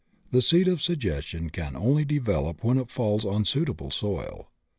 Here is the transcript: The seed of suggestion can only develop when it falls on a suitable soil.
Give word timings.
The 0.31 0.41
seed 0.41 0.67
of 0.67 0.81
suggestion 0.81 1.51
can 1.51 1.75
only 1.75 2.05
develop 2.05 2.63
when 2.63 2.79
it 2.79 2.89
falls 2.89 3.23
on 3.23 3.43
a 3.43 3.45
suitable 3.45 3.91
soil. 3.91 4.49